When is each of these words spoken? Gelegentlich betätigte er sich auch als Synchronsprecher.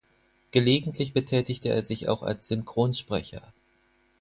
Gelegentlich 0.49 1.13
betätigte 1.13 1.69
er 1.69 1.85
sich 1.85 2.09
auch 2.09 2.23
als 2.23 2.47
Synchronsprecher. 2.47 3.53